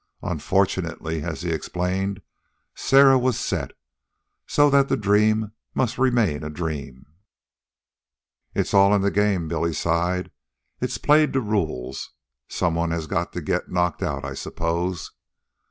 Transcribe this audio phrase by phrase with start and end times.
[0.23, 2.23] Unfortunately, as he explained,
[2.73, 3.69] Sarah was set,
[4.47, 7.05] so that the dream must remain a dream.
[8.55, 10.31] "It's all in the game," Billy sighed.
[10.79, 12.15] "It's played to rules.
[12.47, 15.11] Some one has to get knocked out, I suppose."